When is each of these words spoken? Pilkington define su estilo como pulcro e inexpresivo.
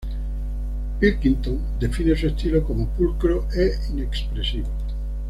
Pilkington 0.99 1.61
define 1.79 2.15
su 2.17 2.25
estilo 2.25 2.63
como 2.63 2.87
pulcro 2.87 3.47
e 3.55 3.69
inexpresivo. 3.91 4.67